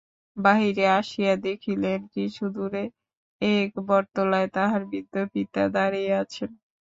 বাহিরে 0.37 0.85
আসিয়া 0.99 1.33
দেখিলেন, 1.47 1.99
কিছু 2.15 2.43
দূরে 2.55 2.83
এক 3.41 3.69
বটতলায় 3.87 4.49
তাঁহার 4.55 4.81
বৃদ্ধ 4.91 5.15
পিতা 5.33 5.63
দাঁড়াইয়া 5.75 6.15
আছেন। 6.23 6.49